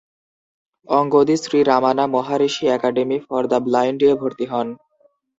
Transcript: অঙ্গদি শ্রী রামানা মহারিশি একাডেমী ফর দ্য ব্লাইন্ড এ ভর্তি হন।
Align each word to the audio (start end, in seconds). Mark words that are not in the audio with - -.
অঙ্গদি 0.87 1.35
শ্রী 1.43 1.59
রামানা 1.63 2.05
মহারিশি 2.15 2.65
একাডেমী 2.67 3.17
ফর 3.25 3.41
দ্য 3.51 3.59
ব্লাইন্ড 3.65 3.99
এ 4.03 4.11
ভর্তি 4.21 4.45
হন। 4.51 4.67